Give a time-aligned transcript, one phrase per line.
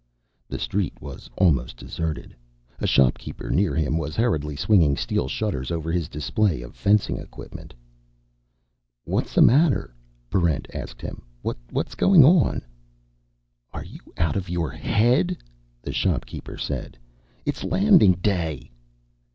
[0.49, 2.35] The street was almost deserted.
[2.79, 7.75] A shopkeeper near him was hurriedly swinging steel shutters over his display of fencing equipment.
[9.03, 9.93] "What's the matter?"
[10.31, 11.21] Barrent asked him.
[11.43, 12.63] "What's going on?"
[13.73, 15.37] "Are you out of your head?"
[15.83, 16.97] the shopkeeper said.
[17.45, 18.71] "It's Landing Day!"